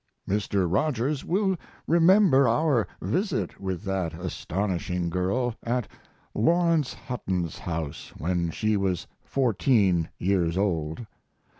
[0.27, 0.65] Mr.
[0.67, 1.55] Rogers will
[1.85, 5.87] remember our visit with that astonishing girl at
[6.33, 11.05] Lawrence Hutton's house when she was fourteen years old.